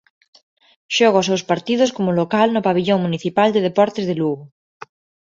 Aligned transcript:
Xoga 0.95 1.21
os 1.21 1.27
seus 1.29 1.43
partidos 1.51 1.93
como 1.95 2.17
local 2.21 2.47
no 2.51 2.65
Pavillón 2.67 2.99
Municipal 3.05 3.49
de 3.51 3.65
Deportes 3.67 4.05
de 4.09 4.15
Lugo. 4.21 4.43